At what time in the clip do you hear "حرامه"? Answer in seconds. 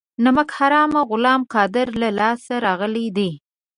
0.57-1.01